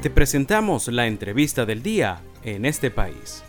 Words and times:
Te 0.00 0.10
presentamos 0.10 0.86
la 0.86 1.08
entrevista 1.08 1.66
del 1.66 1.82
día 1.82 2.22
en 2.44 2.64
este 2.64 2.88
país. 2.88 3.42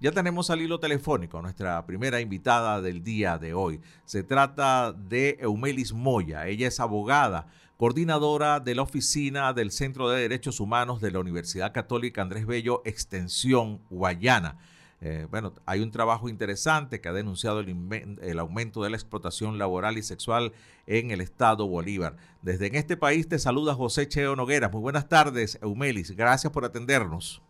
Ya 0.00 0.10
tenemos 0.10 0.50
al 0.50 0.60
hilo 0.60 0.80
telefónico 0.80 1.40
nuestra 1.40 1.86
primera 1.86 2.20
invitada 2.20 2.80
del 2.80 3.04
día 3.04 3.38
de 3.38 3.54
hoy. 3.54 3.80
Se 4.06 4.24
trata 4.24 4.92
de 4.92 5.38
Eumelis 5.40 5.92
Moya. 5.92 6.48
Ella 6.48 6.66
es 6.66 6.80
abogada, 6.80 7.46
coordinadora 7.76 8.58
de 8.58 8.74
la 8.74 8.82
oficina 8.82 9.52
del 9.52 9.70
Centro 9.70 10.10
de 10.10 10.22
Derechos 10.22 10.58
Humanos 10.58 11.00
de 11.00 11.12
la 11.12 11.20
Universidad 11.20 11.72
Católica 11.72 12.22
Andrés 12.22 12.44
Bello, 12.44 12.82
Extensión 12.84 13.82
Guayana. 13.88 14.58
Eh, 15.04 15.26
bueno, 15.30 15.52
hay 15.66 15.80
un 15.80 15.90
trabajo 15.90 16.28
interesante 16.28 17.00
que 17.00 17.08
ha 17.08 17.12
denunciado 17.12 17.58
el, 17.58 18.18
el, 18.22 18.38
aumento 18.38 18.84
de 18.84 18.90
la 18.90 18.96
explotación 18.96 19.58
laboral 19.58 19.98
y 19.98 20.02
sexual 20.02 20.52
en 20.86 21.10
el 21.10 21.20
estado 21.20 21.66
Bolívar. 21.66 22.16
Desde 22.40 22.68
en 22.68 22.76
este 22.76 22.96
país 22.96 23.28
te 23.28 23.40
saluda 23.40 23.74
José 23.74 24.06
Cheo 24.06 24.36
Nogueras. 24.36 24.70
Muy 24.70 24.80
buenas 24.80 25.08
tardes, 25.08 25.58
Eumelis. 25.60 26.12
Gracias 26.12 26.52
por 26.52 26.64
atendernos. 26.64 27.42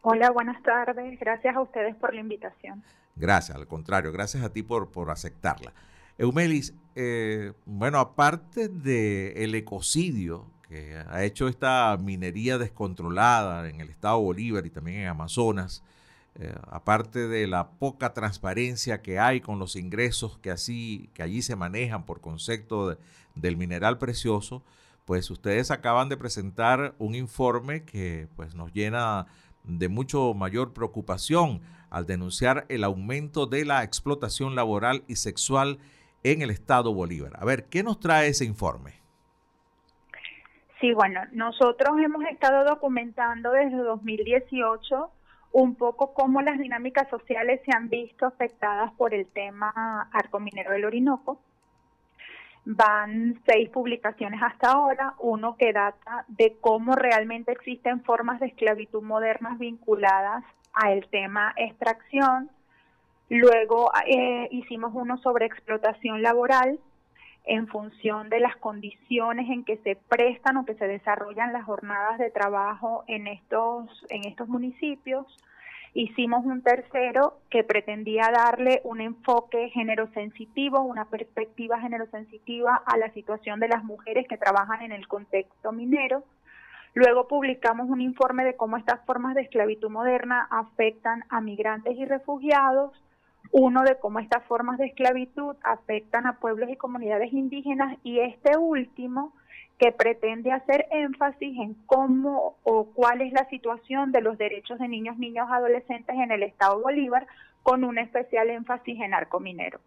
Hola, 0.00 0.30
buenas 0.30 0.62
tardes. 0.62 1.20
Gracias 1.20 1.54
a 1.54 1.60
ustedes 1.60 1.94
por 1.96 2.14
la 2.14 2.22
invitación. 2.22 2.82
Gracias, 3.16 3.54
al 3.54 3.66
contrario, 3.66 4.10
gracias 4.10 4.42
a 4.42 4.50
ti 4.50 4.62
por, 4.62 4.90
por 4.90 5.10
aceptarla. 5.10 5.74
Eumelis, 6.16 6.74
eh, 6.94 7.52
bueno, 7.66 7.98
aparte 7.98 8.68
del 8.68 9.54
ecocidio 9.54 10.46
que 10.68 10.96
ha 11.06 11.22
hecho 11.22 11.48
esta 11.48 11.98
minería 12.00 12.56
descontrolada 12.56 13.68
en 13.68 13.82
el 13.82 13.90
estado 13.90 14.18
Bolívar 14.20 14.64
y 14.64 14.70
también 14.70 15.00
en 15.00 15.08
Amazonas, 15.08 15.84
eh, 16.34 16.54
aparte 16.70 17.28
de 17.28 17.46
la 17.46 17.72
poca 17.72 18.14
transparencia 18.14 19.02
que 19.02 19.18
hay 19.18 19.40
con 19.40 19.58
los 19.58 19.76
ingresos 19.76 20.38
que, 20.38 20.50
así, 20.50 21.10
que 21.12 21.22
allí 21.22 21.42
se 21.42 21.56
manejan 21.56 22.06
por 22.06 22.20
concepto 22.20 22.96
del 23.34 23.56
mineral 23.56 23.98
precioso, 23.98 24.62
pues 25.04 25.30
ustedes 25.30 25.70
acaban 25.70 26.08
de 26.08 26.16
presentar 26.16 26.94
un 26.98 27.14
informe 27.14 27.84
que 27.84 28.28
pues, 28.36 28.54
nos 28.54 28.72
llena 28.72 29.26
de 29.64 29.88
mucho 29.88 30.32
mayor 30.32 30.72
preocupación 30.72 31.60
al 31.90 32.06
denunciar 32.06 32.64
el 32.70 32.84
aumento 32.84 33.46
de 33.46 33.66
la 33.66 33.82
explotación 33.82 34.54
laboral 34.54 35.04
y 35.08 35.16
sexual 35.16 35.78
en 36.24 36.40
el 36.40 36.50
estado 36.50 36.94
Bolívar. 36.94 37.32
A 37.38 37.44
ver, 37.44 37.66
¿qué 37.66 37.82
nos 37.82 38.00
trae 38.00 38.28
ese 38.28 38.46
informe? 38.46 38.94
Sí, 40.80 40.92
bueno, 40.94 41.20
nosotros 41.32 41.96
hemos 42.02 42.24
estado 42.24 42.64
documentando 42.64 43.52
desde 43.52 43.76
2018 43.76 45.10
un 45.52 45.74
poco 45.74 46.14
cómo 46.14 46.42
las 46.42 46.58
dinámicas 46.58 47.08
sociales 47.08 47.60
se 47.64 47.76
han 47.76 47.88
visto 47.88 48.26
afectadas 48.26 48.92
por 48.92 49.14
el 49.14 49.26
tema 49.26 50.08
arco 50.12 50.40
minero 50.40 50.72
del 50.72 50.84
Orinoco 50.84 51.38
Van 52.64 53.40
seis 53.44 53.68
publicaciones 53.70 54.40
hasta 54.40 54.70
ahora, 54.70 55.14
uno 55.18 55.56
que 55.56 55.72
data 55.72 56.24
de 56.28 56.56
cómo 56.60 56.94
realmente 56.94 57.50
existen 57.50 58.04
formas 58.04 58.38
de 58.38 58.46
esclavitud 58.46 59.02
modernas 59.02 59.58
vinculadas 59.58 60.44
al 60.72 61.04
tema 61.08 61.52
extracción. 61.56 62.50
Luego 63.28 63.90
eh, 64.06 64.46
hicimos 64.52 64.92
uno 64.94 65.18
sobre 65.18 65.46
explotación 65.46 66.22
laboral 66.22 66.78
en 67.44 67.66
función 67.66 68.28
de 68.28 68.40
las 68.40 68.56
condiciones 68.56 69.50
en 69.50 69.64
que 69.64 69.78
se 69.78 69.96
prestan 69.96 70.56
o 70.58 70.64
que 70.64 70.74
se 70.74 70.86
desarrollan 70.86 71.52
las 71.52 71.64
jornadas 71.64 72.18
de 72.18 72.30
trabajo 72.30 73.04
en 73.08 73.26
estos, 73.26 73.88
en 74.10 74.24
estos 74.24 74.48
municipios. 74.48 75.26
Hicimos 75.94 76.46
un 76.46 76.62
tercero 76.62 77.40
que 77.50 77.64
pretendía 77.64 78.30
darle 78.32 78.80
un 78.84 79.00
enfoque 79.00 79.68
generosensitivo, 79.70 80.80
una 80.80 81.04
perspectiva 81.06 81.80
generosensitiva 81.80 82.82
a 82.86 82.96
la 82.96 83.12
situación 83.12 83.60
de 83.60 83.68
las 83.68 83.84
mujeres 83.84 84.26
que 84.26 84.38
trabajan 84.38 84.82
en 84.82 84.92
el 84.92 85.06
contexto 85.06 85.72
minero. 85.72 86.24
Luego 86.94 87.28
publicamos 87.28 87.90
un 87.90 88.00
informe 88.00 88.44
de 88.44 88.56
cómo 88.56 88.76
estas 88.76 89.04
formas 89.04 89.34
de 89.34 89.42
esclavitud 89.42 89.90
moderna 89.90 90.46
afectan 90.50 91.24
a 91.28 91.40
migrantes 91.40 91.96
y 91.96 92.06
refugiados, 92.06 92.92
uno 93.52 93.82
de 93.82 93.96
cómo 93.98 94.18
estas 94.18 94.42
formas 94.44 94.78
de 94.78 94.86
esclavitud 94.86 95.54
afectan 95.62 96.26
a 96.26 96.38
pueblos 96.38 96.70
y 96.70 96.76
comunidades 96.76 97.32
indígenas 97.32 97.98
y 98.02 98.18
este 98.18 98.56
último 98.56 99.32
que 99.78 99.92
pretende 99.92 100.52
hacer 100.52 100.86
énfasis 100.90 101.58
en 101.58 101.74
cómo 101.86 102.56
o 102.62 102.86
cuál 102.86 103.20
es 103.20 103.32
la 103.32 103.48
situación 103.48 104.10
de 104.10 104.22
los 104.22 104.38
derechos 104.38 104.78
de 104.78 104.88
niños, 104.88 105.18
niños, 105.18 105.48
adolescentes 105.50 106.16
en 106.16 106.30
el 106.32 106.42
Estado 106.42 106.80
Bolívar, 106.80 107.26
con 107.62 107.84
un 107.84 107.98
especial 107.98 108.48
énfasis 108.48 109.00
en 109.00 109.12
arco 109.12 109.38
minero. 109.38 109.80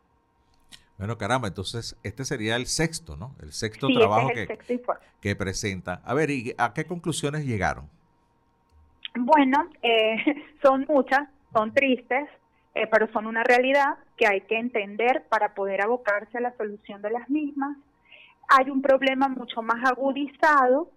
Bueno, 0.97 1.17
caramba, 1.17 1.47
entonces 1.47 1.97
este 2.03 2.23
sería 2.23 2.55
el 2.55 2.67
sexto, 2.67 3.17
¿no? 3.17 3.35
El 3.41 3.51
sexto 3.51 3.87
trabajo 3.87 4.29
que, 4.29 4.47
que, 5.21 5.35
presenta. 5.35 6.01
A 6.05 6.13
ver, 6.13 6.29
¿y 6.29 6.53
a 6.57 6.73
qué 6.73 6.85
conclusiones 6.85 7.45
llegaron? 7.45 7.89
Bueno, 9.17 9.69
eh, 9.81 10.17
son 10.61 10.85
muchas, 10.87 11.27
son 11.51 11.73
tristes, 11.73 12.29
eh, 12.75 12.87
pero 12.87 13.07
son 13.11 13.25
una 13.25 13.43
realidad 13.43 13.97
que 14.17 14.27
hay 14.27 14.41
que 14.41 14.59
entender 14.59 15.23
para 15.29 15.55
poder 15.55 15.81
abocarse 15.81 16.37
a 16.37 16.41
la 16.41 16.55
solución 16.57 17.01
de 17.01 17.09
las 17.09 17.29
mismas 17.29 17.77
hay 18.47 18.69
un 18.69 18.81
problema 18.81 19.27
mucho 19.27 19.61
más 19.61 19.83
agudizado 19.89 20.89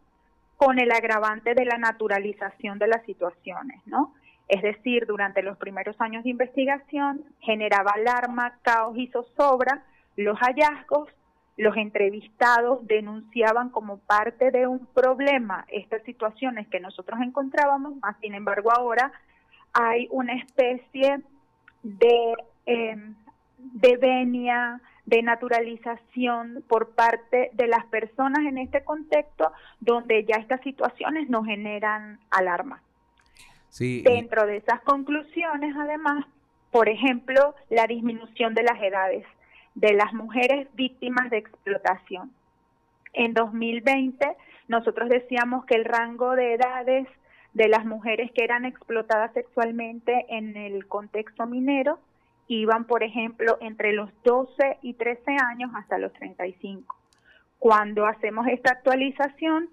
con 0.57 0.79
el 0.79 0.91
agravante 0.91 1.55
de 1.55 1.65
la 1.65 1.79
naturalización 1.79 2.79
de 2.79 2.89
las 2.89 3.05
situaciones, 3.05 3.81
¿no? 3.87 4.15
Es 4.49 4.63
decir, 4.63 5.07
durante 5.07 5.43
los 5.43 5.57
primeros 5.59 6.01
años 6.01 6.25
de 6.25 6.31
investigación 6.31 7.23
generaba 7.41 7.93
alarma, 7.93 8.59
caos 8.63 8.97
y 8.97 9.07
zozobra 9.09 9.85
los 10.17 10.39
hallazgos, 10.39 11.09
los 11.57 11.77
entrevistados 11.77 12.87
denunciaban 12.87 13.69
como 13.71 13.99
parte 13.99 14.51
de 14.51 14.67
un 14.67 14.87
problema 14.87 15.65
estas 15.69 16.03
situaciones 16.05 16.67
que 16.69 16.81
nosotros 16.81 17.21
encontrábamos, 17.21 17.97
más 17.97 18.17
sin 18.21 18.35
embargo 18.35 18.73
ahora 18.73 19.13
hay 19.73 20.09
una 20.11 20.35
especie 20.35 21.21
de, 21.83 22.35
eh, 22.67 22.97
de 23.57 23.97
venia, 23.97 24.81
de 25.07 25.23
naturalización 25.23 26.63
por 26.69 26.91
parte 26.91 27.51
de 27.55 27.67
las 27.67 27.85
personas 27.87 28.45
en 28.47 28.59
este 28.59 28.85
contexto 28.85 29.53
donde 29.81 30.25
ya 30.25 30.37
estas 30.37 30.61
situaciones 30.63 31.29
nos 31.31 31.47
generan 31.47 32.21
alarma. 32.31 32.83
Dentro 33.79 34.47
de 34.47 34.57
esas 34.57 34.81
conclusiones, 34.81 35.75
además, 35.77 36.25
por 36.71 36.89
ejemplo, 36.89 37.55
la 37.71 37.87
disminución 37.87 38.55
de 38.55 38.65
las 38.65 38.83
edades 38.83 39.25
de 39.79 39.93
las 39.93 40.13
mujeres 40.13 40.67
víctimas 40.75 41.31
de 41.31 41.39
explotación. 41.39 42.33
En 43.13 43.33
2020, 43.33 44.37
nosotros 44.67 45.09
decíamos 45.09 45.65
que 45.67 45.77
el 45.77 45.85
rango 45.85 46.35
de 46.35 46.55
edades 46.55 47.07
de 47.55 47.69
las 47.69 47.85
mujeres 47.85 48.31
que 48.33 48.45
eran 48.45 48.65
explotadas 48.65 49.33
sexualmente 49.33 50.27
en 50.29 50.57
el 50.57 50.87
contexto 50.87 51.47
minero 51.47 51.99
iban, 52.49 52.85
por 52.85 53.03
ejemplo, 53.03 53.59
entre 53.61 53.93
los 53.93 54.11
12 54.25 54.79
y 54.83 54.95
13 54.95 55.33
años 55.33 55.71
hasta 55.75 55.99
los 55.99 56.13
35. 56.15 56.97
Cuando 57.59 58.07
hacemos 58.07 58.47
esta 58.47 58.73
actualización, 58.73 59.69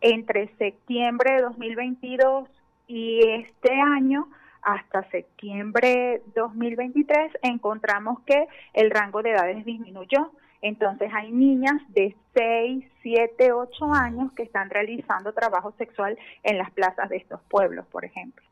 entre 0.00 0.48
septiembre 0.56 1.34
de 1.34 1.42
2022 1.42 2.48
y 2.86 3.20
este 3.28 3.80
año, 3.80 4.28
hasta 4.62 5.08
septiembre 5.10 6.22
2023, 6.34 7.32
encontramos 7.42 8.20
que 8.20 8.46
el 8.74 8.90
rango 8.90 9.22
de 9.22 9.30
edades 9.30 9.64
disminuyó. 9.64 10.32
Entonces 10.60 11.10
hay 11.14 11.30
niñas 11.30 11.80
de 11.88 12.16
6, 12.34 12.84
7, 13.02 13.52
8 13.52 13.94
años 13.94 14.32
que 14.32 14.42
están 14.42 14.70
realizando 14.70 15.32
trabajo 15.32 15.72
sexual 15.78 16.18
en 16.42 16.58
las 16.58 16.70
plazas 16.72 17.08
de 17.08 17.16
estos 17.16 17.40
pueblos, 17.48 17.86
por 17.86 18.04
ejemplo. 18.04 18.44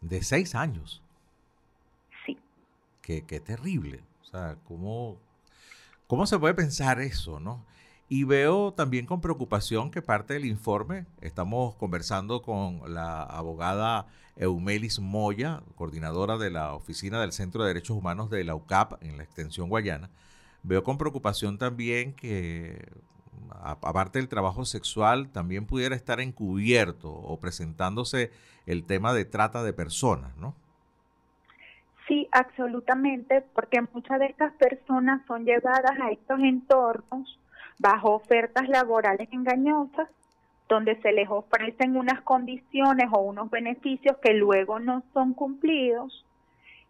De 0.00 0.22
6 0.22 0.54
años 0.54 1.02
qué, 3.02 3.40
terrible. 3.40 4.00
O 4.22 4.24
sea, 4.24 4.56
¿cómo, 4.64 5.18
¿cómo 6.06 6.26
se 6.26 6.38
puede 6.38 6.54
pensar 6.54 7.00
eso, 7.00 7.40
no? 7.40 7.64
Y 8.08 8.24
veo 8.24 8.72
también 8.72 9.06
con 9.06 9.20
preocupación 9.20 9.90
que 9.90 10.02
parte 10.02 10.34
del 10.34 10.44
informe, 10.44 11.06
estamos 11.20 11.74
conversando 11.76 12.42
con 12.42 12.82
la 12.92 13.22
abogada 13.22 14.06
Eumelis 14.36 15.00
Moya, 15.00 15.62
coordinadora 15.76 16.36
de 16.36 16.50
la 16.50 16.74
Oficina 16.74 17.20
del 17.20 17.32
Centro 17.32 17.62
de 17.62 17.68
Derechos 17.68 17.96
Humanos 17.96 18.28
de 18.30 18.44
la 18.44 18.54
UCAP 18.54 19.02
en 19.02 19.16
la 19.16 19.24
extensión 19.24 19.68
guayana. 19.68 20.10
Veo 20.62 20.84
con 20.84 20.98
preocupación 20.98 21.58
también 21.58 22.14
que, 22.14 22.88
aparte 23.50 24.18
del 24.18 24.28
trabajo 24.28 24.64
sexual, 24.64 25.30
también 25.30 25.66
pudiera 25.66 25.96
estar 25.96 26.20
encubierto 26.20 27.10
o 27.10 27.38
presentándose 27.40 28.30
el 28.66 28.84
tema 28.84 29.12
de 29.12 29.24
trata 29.24 29.62
de 29.62 29.72
personas, 29.72 30.36
¿no? 30.36 30.54
Sí, 32.06 32.28
absolutamente, 32.32 33.44
porque 33.54 33.80
muchas 33.92 34.18
de 34.20 34.26
estas 34.26 34.52
personas 34.54 35.24
son 35.26 35.44
llevadas 35.44 35.98
a 36.00 36.10
estos 36.10 36.40
entornos 36.40 37.38
bajo 37.78 38.14
ofertas 38.14 38.68
laborales 38.68 39.28
engañosas, 39.32 40.08
donde 40.68 41.00
se 41.00 41.12
les 41.12 41.28
ofrecen 41.28 41.96
unas 41.96 42.20
condiciones 42.22 43.08
o 43.12 43.20
unos 43.20 43.50
beneficios 43.50 44.16
que 44.18 44.34
luego 44.34 44.78
no 44.78 45.02
son 45.12 45.34
cumplidos 45.34 46.24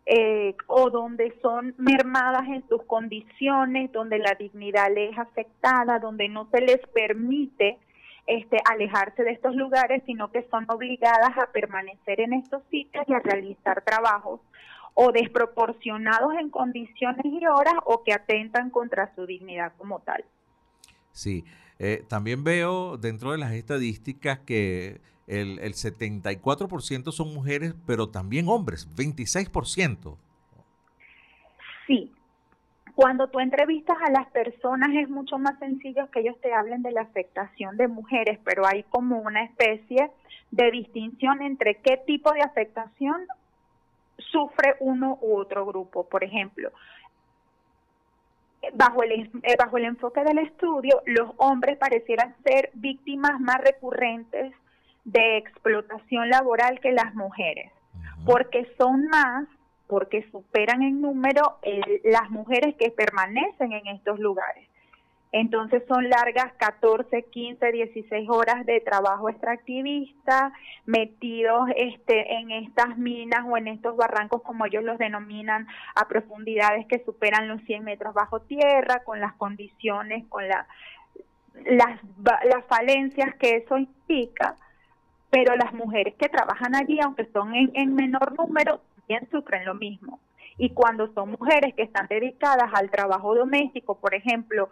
eh, 0.04 0.56
o 0.66 0.90
donde 0.90 1.34
son 1.40 1.74
mermadas 1.78 2.48
en 2.48 2.66
sus 2.68 2.82
condiciones, 2.84 3.92
donde 3.92 4.18
la 4.18 4.34
dignidad 4.34 4.92
les 4.92 5.12
es 5.12 5.18
afectada, 5.18 5.98
donde 6.00 6.28
no 6.28 6.48
se 6.50 6.60
les 6.60 6.80
permite 6.88 7.78
este, 8.26 8.58
alejarse 8.70 9.22
de 9.22 9.32
estos 9.32 9.54
lugares, 9.54 10.02
sino 10.06 10.30
que 10.30 10.46
son 10.50 10.64
obligadas 10.68 11.36
a 11.36 11.52
permanecer 11.52 12.20
en 12.20 12.32
estos 12.32 12.62
sitios 12.70 13.04
y 13.06 13.14
a 13.14 13.20
realizar 13.20 13.82
trabajos 13.84 14.40
o 14.94 15.12
desproporcionados 15.12 16.34
en 16.38 16.50
condiciones 16.50 17.24
y 17.24 17.46
horas 17.46 17.74
o 17.84 18.02
que 18.04 18.12
atentan 18.12 18.70
contra 18.70 19.14
su 19.14 19.26
dignidad 19.26 19.72
como 19.78 20.00
tal. 20.00 20.24
Sí, 21.12 21.44
eh, 21.78 22.04
también 22.08 22.44
veo 22.44 22.96
dentro 22.96 23.32
de 23.32 23.38
las 23.38 23.52
estadísticas 23.52 24.40
que 24.40 25.00
el, 25.26 25.58
el 25.60 25.74
74% 25.74 27.12
son 27.12 27.34
mujeres, 27.34 27.74
pero 27.86 28.08
también 28.08 28.48
hombres, 28.48 28.88
26%. 28.96 30.16
Sí, 31.86 32.12
cuando 32.94 33.28
tú 33.28 33.40
entrevistas 33.40 33.96
a 34.02 34.10
las 34.10 34.26
personas 34.28 34.90
es 34.94 35.08
mucho 35.08 35.38
más 35.38 35.58
sencillo 35.58 36.10
que 36.10 36.20
ellos 36.20 36.38
te 36.40 36.52
hablen 36.52 36.82
de 36.82 36.92
la 36.92 37.02
afectación 37.02 37.76
de 37.76 37.88
mujeres, 37.88 38.38
pero 38.44 38.66
hay 38.66 38.82
como 38.84 39.18
una 39.18 39.44
especie 39.44 40.10
de 40.50 40.70
distinción 40.70 41.42
entre 41.42 41.76
qué 41.76 41.96
tipo 41.96 42.32
de 42.32 42.42
afectación 42.42 43.26
sufre 44.18 44.76
uno 44.80 45.18
u 45.22 45.36
otro 45.36 45.64
grupo. 45.64 46.06
Por 46.06 46.22
ejemplo, 46.22 46.70
bajo 48.74 49.02
el, 49.02 49.30
eh, 49.42 49.56
bajo 49.58 49.78
el 49.78 49.86
enfoque 49.86 50.22
del 50.22 50.38
estudio, 50.38 51.02
los 51.06 51.30
hombres 51.38 51.78
parecieran 51.78 52.36
ser 52.44 52.70
víctimas 52.74 53.40
más 53.40 53.58
recurrentes 53.62 54.54
de 55.04 55.36
explotación 55.38 56.28
laboral 56.30 56.80
que 56.80 56.92
las 56.92 57.14
mujeres, 57.14 57.70
porque 58.24 58.70
son 58.78 59.06
más, 59.08 59.46
porque 59.86 60.26
superan 60.30 60.82
en 60.82 61.00
número 61.00 61.58
las 62.04 62.30
mujeres 62.30 62.74
que 62.76 62.90
permanecen 62.90 63.72
en 63.72 63.86
estos 63.88 64.18
lugares. 64.18 64.68
Entonces 65.32 65.82
son 65.88 66.10
largas 66.10 66.52
14, 66.58 67.22
15, 67.22 67.72
16 67.72 68.28
horas 68.28 68.66
de 68.66 68.80
trabajo 68.80 69.30
extractivista, 69.30 70.52
metidos 70.84 71.70
este, 71.74 72.34
en 72.34 72.50
estas 72.50 72.98
minas 72.98 73.40
o 73.48 73.56
en 73.56 73.68
estos 73.68 73.96
barrancos, 73.96 74.42
como 74.42 74.66
ellos 74.66 74.84
los 74.84 74.98
denominan, 74.98 75.66
a 75.94 76.06
profundidades 76.06 76.86
que 76.86 77.02
superan 77.02 77.48
los 77.48 77.62
100 77.62 77.82
metros 77.82 78.12
bajo 78.12 78.40
tierra, 78.40 79.02
con 79.04 79.20
las 79.20 79.32
condiciones, 79.34 80.26
con 80.28 80.46
la, 80.46 80.66
las, 81.64 81.98
las 82.44 82.64
falencias 82.66 83.34
que 83.36 83.56
eso 83.56 83.78
implica 83.78 84.56
pero 85.32 85.56
las 85.56 85.72
mujeres 85.72 86.14
que 86.16 86.28
trabajan 86.28 86.74
allí, 86.74 87.00
aunque 87.00 87.24
son 87.32 87.54
en, 87.54 87.94
menor 87.94 88.38
número, 88.38 88.82
también 88.96 89.26
sufren 89.30 89.64
lo 89.64 89.74
mismo. 89.74 90.20
Y 90.58 90.68
cuando 90.74 91.10
son 91.14 91.30
mujeres 91.30 91.74
que 91.74 91.84
están 91.84 92.06
dedicadas 92.06 92.70
al 92.74 92.90
trabajo 92.90 93.34
doméstico, 93.34 93.98
por 93.98 94.14
ejemplo, 94.14 94.68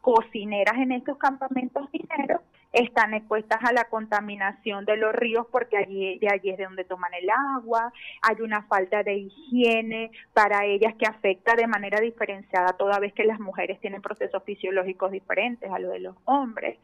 cocineras 0.00 0.78
en 0.78 0.90
estos 0.90 1.16
campamentos 1.16 1.88
mineros, 1.92 2.40
están 2.72 3.14
expuestas 3.14 3.60
a 3.62 3.72
la 3.72 3.84
contaminación 3.84 4.84
de 4.84 4.96
los 4.96 5.14
ríos 5.14 5.46
porque 5.52 5.76
allí 5.76 6.18
allí 6.26 6.50
es 6.50 6.58
de 6.58 6.64
donde 6.64 6.84
toman 6.84 7.14
el 7.14 7.28
agua, 7.56 7.92
hay 8.22 8.40
una 8.42 8.62
falta 8.62 9.04
de 9.04 9.14
higiene 9.14 10.10
para 10.32 10.64
ellas 10.64 10.94
que 10.96 11.06
afecta 11.06 11.54
de 11.54 11.68
manera 11.68 12.00
diferenciada 12.00 12.72
toda 12.72 12.98
vez 12.98 13.12
que 13.12 13.24
las 13.24 13.38
mujeres 13.38 13.78
tienen 13.80 14.02
procesos 14.02 14.42
fisiológicos 14.42 15.12
diferentes 15.12 15.70
a 15.70 15.78
los 15.78 15.92
de 15.92 16.00
los 16.00 16.16
hombres. 16.24 16.78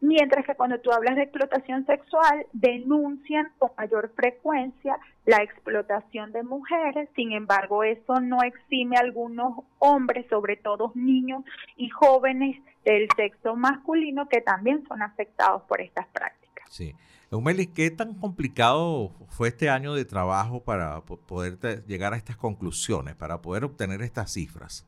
Mientras 0.00 0.46
que 0.46 0.54
cuando 0.54 0.80
tú 0.80 0.90
hablas 0.92 1.16
de 1.16 1.24
explotación 1.24 1.84
sexual, 1.84 2.46
denuncian 2.52 3.52
con 3.58 3.70
mayor 3.76 4.10
frecuencia 4.14 4.98
la 5.26 5.42
explotación 5.42 6.32
de 6.32 6.42
mujeres, 6.42 7.08
sin 7.14 7.32
embargo, 7.32 7.84
eso 7.84 8.18
no 8.20 8.42
exime 8.42 8.96
a 8.96 9.00
algunos 9.00 9.58
hombres, 9.78 10.26
sobre 10.30 10.56
todo 10.56 10.92
niños 10.94 11.44
y 11.76 11.90
jóvenes 11.90 12.56
del 12.84 13.08
sexo 13.14 13.56
masculino, 13.56 14.26
que 14.28 14.40
también 14.40 14.84
son 14.88 15.02
afectados 15.02 15.62
por 15.64 15.82
estas 15.82 16.06
prácticas. 16.06 16.64
Sí. 16.70 16.94
Eumeli, 17.30 17.68
¿qué 17.68 17.90
tan 17.92 18.14
complicado 18.14 19.10
fue 19.28 19.48
este 19.48 19.70
año 19.70 19.94
de 19.94 20.04
trabajo 20.04 20.64
para 20.64 21.00
poder 21.02 21.84
llegar 21.86 22.12
a 22.12 22.16
estas 22.16 22.36
conclusiones, 22.36 23.14
para 23.14 23.40
poder 23.40 23.64
obtener 23.64 24.02
estas 24.02 24.32
cifras? 24.32 24.84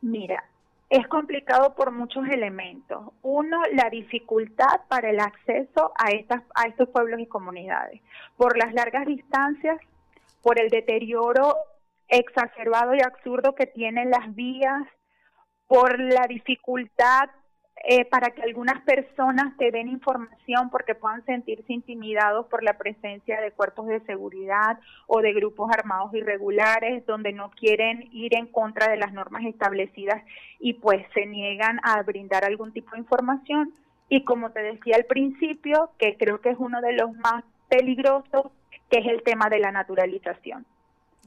Mira, 0.00 0.44
es 0.90 1.06
complicado 1.08 1.74
por 1.74 1.90
muchos 1.92 2.26
elementos. 2.28 3.12
Uno, 3.22 3.62
la 3.72 3.90
dificultad 3.90 4.80
para 4.88 5.10
el 5.10 5.20
acceso 5.20 5.92
a, 5.96 6.10
estas, 6.10 6.42
a 6.54 6.66
estos 6.66 6.88
pueblos 6.88 7.20
y 7.20 7.26
comunidades, 7.26 8.00
por 8.36 8.56
las 8.56 8.72
largas 8.72 9.06
distancias, 9.06 9.78
por 10.42 10.58
el 10.60 10.70
deterioro 10.70 11.56
exacerbado 12.08 12.94
y 12.94 13.02
absurdo 13.02 13.54
que 13.54 13.66
tienen 13.66 14.10
las 14.10 14.34
vías, 14.34 14.86
por 15.66 16.00
la 16.00 16.26
dificultad 16.26 17.28
eh, 17.84 18.04
para 18.04 18.30
que 18.30 18.42
algunas 18.42 18.82
personas 18.82 19.56
te 19.56 19.70
den 19.70 19.88
información 19.88 20.68
porque 20.70 20.94
puedan 20.94 21.24
sentirse 21.24 21.72
intimidados 21.72 22.46
por 22.46 22.62
la 22.62 22.76
presencia 22.76 23.40
de 23.40 23.52
cuerpos 23.52 23.86
de 23.86 24.00
seguridad 24.00 24.78
o 25.06 25.20
de 25.20 25.32
grupos 25.32 25.70
armados 25.70 26.12
irregulares 26.12 27.06
donde 27.06 27.32
no 27.32 27.50
quieren 27.50 28.08
ir 28.12 28.34
en 28.34 28.46
contra 28.46 28.90
de 28.90 28.96
las 28.96 29.12
normas 29.12 29.44
establecidas 29.44 30.22
y 30.58 30.74
pues 30.74 31.06
se 31.14 31.26
niegan 31.26 31.78
a 31.84 32.02
brindar 32.02 32.44
algún 32.44 32.72
tipo 32.72 32.92
de 32.92 32.98
información. 32.98 33.72
Y 34.08 34.24
como 34.24 34.50
te 34.50 34.62
decía 34.62 34.96
al 34.96 35.04
principio, 35.04 35.90
que 35.98 36.16
creo 36.16 36.40
que 36.40 36.50
es 36.50 36.56
uno 36.58 36.80
de 36.80 36.94
los 36.94 37.14
más 37.16 37.44
peligrosos, 37.68 38.50
que 38.90 39.00
es 39.00 39.06
el 39.06 39.22
tema 39.22 39.48
de 39.50 39.60
la 39.60 39.70
naturalización. 39.70 40.66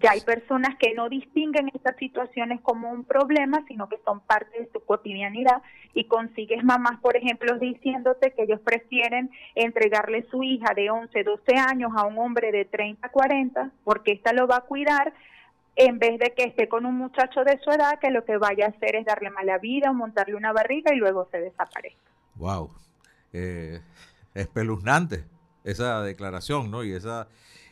Ya 0.02 0.12
hay 0.12 0.22
personas 0.22 0.76
que 0.78 0.94
no 0.94 1.10
distinguen 1.10 1.70
estas 1.74 1.96
situaciones 1.98 2.60
como 2.62 2.90
un 2.90 3.04
problema, 3.04 3.64
sino 3.68 3.88
que 3.88 4.00
son 4.04 4.20
parte 4.22 4.60
de 4.60 4.70
su 4.72 4.84
cotidianidad 4.84 5.62
y 5.94 6.06
consigues 6.06 6.64
mamás, 6.64 7.00
por 7.02 7.16
ejemplo, 7.16 7.58
diciéndote 7.60 8.32
que 8.32 8.44
ellos 8.44 8.60
prefieren 8.62 9.30
entregarle 9.54 10.26
su 10.32 10.44
hija 10.44 10.74
de 10.74 10.90
11, 10.90 11.24
12 11.24 11.56
años 11.56 11.92
a 11.96 12.06
un 12.06 12.18
hombre 12.18 12.52
de 12.52 12.66
30, 12.66 13.10
40, 13.10 13.72
porque 13.84 14.14
ésta 14.14 14.34
lo 14.34 14.48
va 14.48 14.58
a 14.58 14.62
cuidar, 14.62 15.14
en 15.76 16.00
vez 16.00 16.20
de 16.20 16.34
que 16.34 16.44
esté 16.44 16.68
con 16.68 16.86
un 16.86 16.96
muchacho 16.96 17.44
de 17.44 17.60
su 17.60 17.70
edad 17.72 18.00
que 18.00 18.12
lo 18.12 18.26
que 18.26 18.38
vaya 18.38 18.66
a 18.66 18.70
hacer 18.70 18.96
es 18.96 19.06
darle 19.06 19.30
mala 19.30 19.58
vida, 19.58 19.92
montarle 19.94 20.36
una 20.36 20.52
barriga 20.52 20.94
y 20.94 20.98
luego 20.98 21.28
se 21.32 21.40
desaparezca. 21.40 22.00
Wow, 22.36 22.72
eh, 23.34 23.82
espeluznante 24.34 25.26
esa 25.64 26.02
declaración, 26.02 26.72
¿no? 26.72 26.84
Y 26.84 26.94
esa 26.94 27.28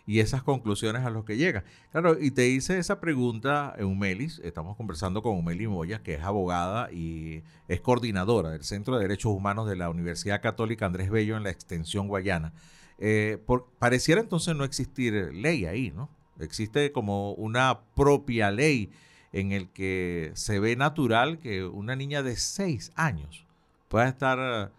y 0.09 0.21
esas 0.21 0.41
conclusiones 0.41 1.05
a 1.05 1.11
los 1.11 1.23
que 1.23 1.37
llega. 1.37 1.63
Claro, 1.91 2.17
y 2.19 2.31
te 2.31 2.47
hice 2.47 2.79
esa 2.79 2.99
pregunta, 2.99 3.75
Eumelis, 3.77 4.41
estamos 4.43 4.75
conversando 4.75 5.21
con 5.21 5.35
Eumelis 5.35 5.69
Moya, 5.69 6.01
que 6.01 6.15
es 6.15 6.23
abogada 6.23 6.91
y 6.91 7.43
es 7.67 7.79
coordinadora 7.79 8.49
del 8.49 8.63
Centro 8.63 8.95
de 8.95 9.03
Derechos 9.03 9.31
Humanos 9.31 9.69
de 9.69 9.75
la 9.75 9.87
Universidad 9.87 10.41
Católica 10.41 10.87
Andrés 10.87 11.11
Bello 11.11 11.37
en 11.37 11.43
la 11.43 11.51
extensión 11.51 12.07
Guayana. 12.07 12.53
Eh, 12.97 13.37
pareciera 13.77 14.19
entonces 14.19 14.55
no 14.55 14.63
existir 14.63 15.13
ley 15.31 15.65
ahí, 15.67 15.91
¿no? 15.91 16.09
Existe 16.39 16.91
como 16.91 17.33
una 17.33 17.81
propia 17.93 18.49
ley 18.49 18.89
en 19.31 19.51
el 19.51 19.69
que 19.69 20.31
se 20.33 20.59
ve 20.59 20.75
natural 20.75 21.37
que 21.37 21.65
una 21.65 21.95
niña 21.95 22.23
de 22.23 22.35
seis 22.35 22.91
años 22.95 23.45
pueda 23.89 24.07
estar 24.07 24.39
eh, 24.41 24.71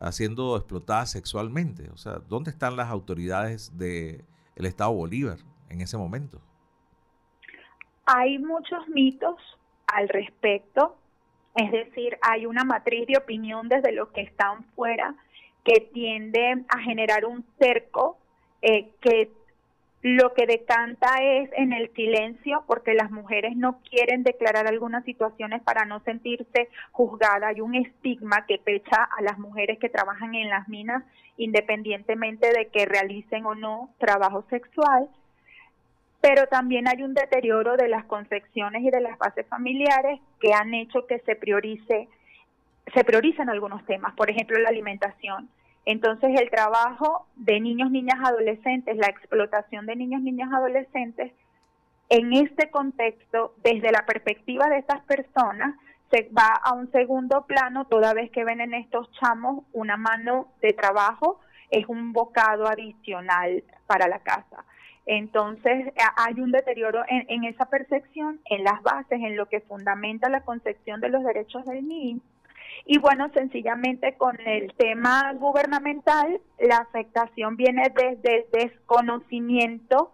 haciendo 0.00 0.56
explotada 0.56 1.04
sexualmente. 1.04 1.90
O 1.90 1.98
sea, 1.98 2.22
¿dónde 2.26 2.50
están 2.50 2.74
las 2.74 2.88
autoridades 2.88 3.76
de 3.76 4.24
el 4.58 4.66
Estado 4.66 4.92
Bolívar 4.92 5.38
en 5.70 5.80
ese 5.80 5.96
momento? 5.96 6.40
Hay 8.04 8.38
muchos 8.38 8.88
mitos 8.88 9.36
al 9.86 10.08
respecto, 10.08 10.96
es 11.54 11.70
decir, 11.70 12.18
hay 12.22 12.46
una 12.46 12.64
matriz 12.64 13.06
de 13.06 13.16
opinión 13.16 13.68
desde 13.68 13.92
los 13.92 14.08
que 14.08 14.22
están 14.22 14.64
fuera 14.74 15.14
que 15.64 15.80
tiende 15.92 16.64
a 16.68 16.78
generar 16.80 17.24
un 17.24 17.44
cerco 17.58 18.18
eh, 18.62 18.90
que 19.00 19.30
lo 20.02 20.32
que 20.32 20.46
decanta 20.46 21.08
es 21.20 21.50
en 21.54 21.72
el 21.72 21.92
silencio, 21.94 22.62
porque 22.68 22.94
las 22.94 23.10
mujeres 23.10 23.56
no 23.56 23.80
quieren 23.90 24.22
declarar 24.22 24.68
algunas 24.68 25.04
situaciones 25.04 25.60
para 25.62 25.86
no 25.86 26.00
sentirse 26.00 26.68
juzgadas. 26.92 27.50
Hay 27.50 27.60
un 27.60 27.74
estigma 27.74 28.46
que 28.46 28.58
pecha 28.58 29.08
a 29.16 29.22
las 29.22 29.38
mujeres 29.38 29.78
que 29.80 29.88
trabajan 29.88 30.36
en 30.36 30.50
las 30.50 30.68
minas, 30.68 31.02
independientemente 31.36 32.52
de 32.52 32.68
que 32.68 32.86
realicen 32.86 33.44
o 33.44 33.56
no 33.56 33.90
trabajo 33.98 34.44
sexual. 34.50 35.08
Pero 36.20 36.46
también 36.46 36.86
hay 36.86 37.02
un 37.02 37.14
deterioro 37.14 37.76
de 37.76 37.88
las 37.88 38.04
concepciones 38.04 38.82
y 38.82 38.90
de 38.90 39.00
las 39.00 39.18
bases 39.18 39.46
familiares 39.48 40.20
que 40.40 40.52
han 40.52 40.74
hecho 40.74 41.06
que 41.08 41.18
se 41.20 41.34
priorice, 41.34 42.08
se 42.94 43.04
priorizan 43.04 43.48
algunos 43.48 43.84
temas, 43.84 44.14
por 44.14 44.30
ejemplo, 44.30 44.58
la 44.58 44.68
alimentación 44.68 45.48
entonces 45.84 46.30
el 46.40 46.50
trabajo 46.50 47.26
de 47.36 47.60
niños, 47.60 47.90
niñas, 47.90 48.18
adolescentes, 48.22 48.96
la 48.96 49.08
explotación 49.08 49.86
de 49.86 49.96
niños, 49.96 50.22
niñas, 50.22 50.52
adolescentes, 50.52 51.32
en 52.10 52.32
este 52.32 52.70
contexto, 52.70 53.54
desde 53.62 53.92
la 53.92 54.06
perspectiva 54.06 54.68
de 54.68 54.78
estas 54.78 55.02
personas, 55.02 55.74
se 56.10 56.30
va 56.36 56.58
a 56.62 56.72
un 56.72 56.90
segundo 56.90 57.44
plano 57.46 57.84
toda 57.84 58.14
vez 58.14 58.30
que 58.30 58.44
ven 58.44 58.60
en 58.60 58.74
estos 58.74 59.10
chamos 59.12 59.64
una 59.72 59.96
mano 59.96 60.48
de 60.62 60.72
trabajo, 60.72 61.40
es 61.70 61.86
un 61.86 62.12
bocado 62.12 62.66
adicional 62.66 63.62
para 63.86 64.08
la 64.08 64.20
casa. 64.20 64.64
Entonces 65.04 65.92
hay 66.16 66.40
un 66.40 66.52
deterioro 66.52 67.02
en, 67.08 67.44
esa 67.44 67.66
percepción, 67.66 68.40
en 68.44 68.62
las 68.62 68.82
bases, 68.82 69.20
en 69.20 69.36
lo 69.36 69.46
que 69.46 69.60
fundamenta 69.60 70.28
la 70.28 70.42
concepción 70.42 71.00
de 71.00 71.08
los 71.08 71.24
derechos 71.24 71.64
del 71.64 71.86
niño. 71.88 72.20
Y 72.84 72.98
bueno, 72.98 73.30
sencillamente 73.34 74.16
con 74.16 74.38
el 74.40 74.72
tema 74.74 75.32
gubernamental, 75.34 76.40
la 76.58 76.78
afectación 76.78 77.56
viene 77.56 77.92
desde 77.94 78.38
el 78.38 78.44
desconocimiento 78.52 80.12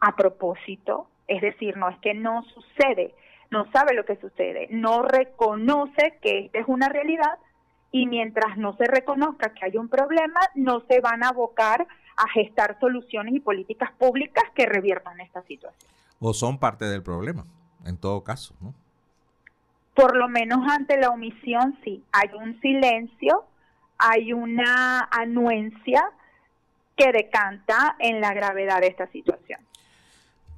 a 0.00 0.16
propósito, 0.16 1.08
es 1.26 1.42
decir, 1.42 1.76
no 1.76 1.88
es 1.88 1.98
que 1.98 2.14
no 2.14 2.42
sucede, 2.54 3.14
no 3.50 3.70
sabe 3.72 3.94
lo 3.94 4.04
que 4.04 4.16
sucede, 4.16 4.68
no 4.70 5.02
reconoce 5.02 6.18
que 6.22 6.46
esta 6.46 6.60
es 6.60 6.68
una 6.68 6.88
realidad 6.88 7.38
y 7.92 8.06
mientras 8.06 8.56
no 8.56 8.76
se 8.76 8.84
reconozca 8.84 9.52
que 9.52 9.66
hay 9.66 9.76
un 9.76 9.88
problema, 9.88 10.40
no 10.54 10.82
se 10.88 11.00
van 11.00 11.24
a 11.24 11.28
abocar 11.28 11.86
a 12.16 12.28
gestar 12.28 12.78
soluciones 12.80 13.34
y 13.34 13.40
políticas 13.40 13.90
públicas 13.92 14.44
que 14.54 14.66
reviertan 14.66 15.20
esta 15.20 15.42
situación. 15.42 15.90
O 16.20 16.34
son 16.34 16.58
parte 16.58 16.84
del 16.84 17.02
problema, 17.02 17.44
en 17.84 17.98
todo 17.98 18.22
caso, 18.22 18.54
¿no? 18.60 18.74
Por 19.94 20.16
lo 20.16 20.28
menos 20.28 20.60
ante 20.70 20.98
la 20.98 21.10
omisión, 21.10 21.78
sí. 21.84 22.02
Hay 22.12 22.28
un 22.38 22.60
silencio, 22.60 23.44
hay 23.98 24.32
una 24.32 25.08
anuencia 25.10 26.02
que 26.96 27.12
decanta 27.12 27.96
en 27.98 28.20
la 28.20 28.32
gravedad 28.34 28.80
de 28.80 28.88
esta 28.88 29.06
situación. 29.08 29.60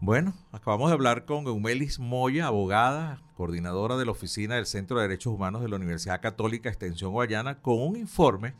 Bueno, 0.00 0.34
acabamos 0.50 0.90
de 0.90 0.94
hablar 0.94 1.24
con 1.24 1.46
Eumelis 1.46 2.00
Moya, 2.00 2.48
abogada, 2.48 3.20
coordinadora 3.36 3.96
de 3.96 4.04
la 4.04 4.10
Oficina 4.10 4.56
del 4.56 4.66
Centro 4.66 4.96
de 4.96 5.02
Derechos 5.06 5.32
Humanos 5.32 5.62
de 5.62 5.68
la 5.68 5.76
Universidad 5.76 6.20
Católica 6.20 6.68
Extensión 6.68 7.12
Guayana, 7.12 7.60
con 7.60 7.80
un 7.80 7.96
informe 7.96 8.54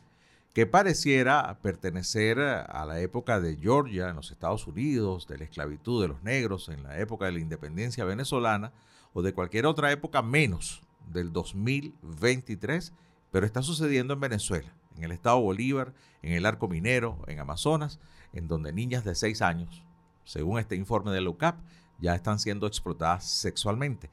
que 0.55 0.67
pareciera 0.67 1.59
pertenecer 1.61 2.39
a 2.39 2.85
la 2.87 3.01
época 3.01 3.41
de 3.41 3.57
Georgia 3.57 4.11
en 4.11 4.17
los 4.17 4.31
Estados 4.31 4.67
Unidos, 4.67 5.27
de 5.27 5.39
la 5.39 5.45
esclavitud 5.45 6.03
de 6.03 6.09
los 6.09 6.23
negros 6.23 6.69
en 6.69 6.85
la 6.85 6.99
época 6.99 7.25
de 7.27 7.33
la 7.33 7.41
independencia 7.41 8.05
venezolana 8.05 8.71
o 9.13 9.23
de 9.23 9.33
cualquier 9.33 9.67
otra 9.67 9.93
época 9.93 10.23
menos 10.23 10.83
del 11.09 11.33
2023, 11.33 12.93
pero 13.31 13.47
está 13.47 13.63
sucediendo 13.63 14.15
en 14.15 14.21
Venezuela, 14.21 14.75
en 14.97 15.05
el 15.05 15.13
estado 15.13 15.41
Bolívar, 15.41 15.95
en 16.23 16.33
el 16.33 16.47
arco 16.47 16.69
minero, 16.69 17.19
en 17.27 17.41
Amazonas, 17.41 18.01
en 18.33 18.49
donde 18.49 18.73
niñas 18.73 19.05
de 19.05 19.15
6 19.15 19.43
años, 19.43 19.83
según 20.25 20.59
este 20.59 20.77
informe 20.77 21.11
de 21.13 21.21
la 21.21 21.57
ya 21.99 22.15
están 22.15 22.39
siendo 22.39 22.67
explotadas 22.67 23.25
sexualmente. 23.25 24.11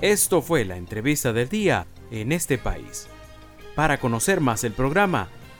Esto 0.00 0.42
fue 0.42 0.64
la 0.64 0.76
entrevista 0.76 1.32
del 1.32 1.48
día 1.48 1.86
en 2.10 2.32
este 2.32 2.58
país. 2.58 3.08
Para 3.74 3.98
conocer 3.98 4.40
más 4.40 4.62
el 4.64 4.72
programa, 4.72 5.28